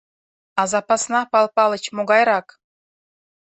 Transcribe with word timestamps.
А 0.61 0.63
запасна, 0.71 1.19
Пал 1.31 1.47
Палыч, 1.55 1.83
могайрак? 1.95 2.47